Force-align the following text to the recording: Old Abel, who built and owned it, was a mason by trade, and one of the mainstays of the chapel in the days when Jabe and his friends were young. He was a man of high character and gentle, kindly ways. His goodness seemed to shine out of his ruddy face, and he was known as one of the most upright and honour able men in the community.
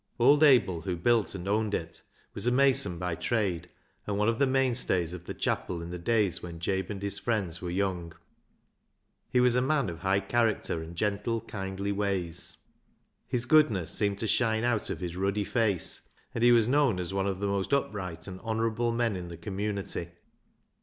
Old 0.17 0.41
Abel, 0.41 0.81
who 0.81 0.95
built 0.95 1.35
and 1.35 1.47
owned 1.47 1.75
it, 1.75 2.01
was 2.33 2.47
a 2.47 2.51
mason 2.51 2.97
by 2.97 3.13
trade, 3.13 3.71
and 4.07 4.17
one 4.17 4.27
of 4.27 4.39
the 4.39 4.47
mainstays 4.47 5.13
of 5.13 5.25
the 5.25 5.33
chapel 5.35 5.79
in 5.79 5.91
the 5.91 5.99
days 5.99 6.41
when 6.41 6.59
Jabe 6.59 6.87
and 6.89 6.99
his 7.03 7.19
friends 7.19 7.61
were 7.61 7.69
young. 7.69 8.11
He 9.29 9.39
was 9.39 9.53
a 9.53 9.61
man 9.61 9.89
of 9.91 9.99
high 9.99 10.21
character 10.21 10.81
and 10.81 10.95
gentle, 10.95 11.41
kindly 11.41 11.91
ways. 11.91 12.57
His 13.27 13.45
goodness 13.45 13.91
seemed 13.91 14.17
to 14.17 14.27
shine 14.27 14.63
out 14.63 14.89
of 14.89 15.01
his 15.01 15.15
ruddy 15.15 15.43
face, 15.43 16.09
and 16.33 16.43
he 16.43 16.51
was 16.51 16.67
known 16.67 16.97
as 16.99 17.13
one 17.13 17.27
of 17.27 17.39
the 17.39 17.45
most 17.45 17.71
upright 17.71 18.25
and 18.25 18.39
honour 18.39 18.71
able 18.71 18.91
men 18.91 19.15
in 19.15 19.27
the 19.27 19.37
community. 19.37 20.09